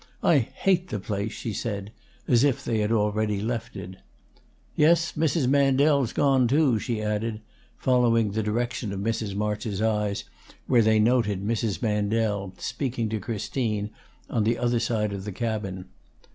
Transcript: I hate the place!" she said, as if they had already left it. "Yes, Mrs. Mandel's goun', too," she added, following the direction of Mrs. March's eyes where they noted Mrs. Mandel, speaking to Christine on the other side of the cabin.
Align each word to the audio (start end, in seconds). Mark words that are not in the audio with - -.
I 0.23 0.39
hate 0.39 0.87
the 0.89 0.99
place!" 0.99 1.31
she 1.31 1.53
said, 1.53 1.91
as 2.27 2.43
if 2.43 2.65
they 2.65 2.79
had 2.79 2.91
already 2.91 3.39
left 3.39 3.75
it. 3.75 3.97
"Yes, 4.75 5.11
Mrs. 5.11 5.47
Mandel's 5.47 6.11
goun', 6.11 6.47
too," 6.47 6.79
she 6.79 7.03
added, 7.03 7.39
following 7.77 8.31
the 8.31 8.41
direction 8.41 8.91
of 8.93 8.99
Mrs. 8.99 9.35
March's 9.35 9.79
eyes 9.79 10.23
where 10.65 10.81
they 10.81 10.97
noted 10.97 11.43
Mrs. 11.43 11.83
Mandel, 11.83 12.51
speaking 12.57 13.09
to 13.09 13.19
Christine 13.19 13.91
on 14.27 14.43
the 14.43 14.57
other 14.57 14.79
side 14.79 15.13
of 15.13 15.23
the 15.23 15.31
cabin. 15.31 15.85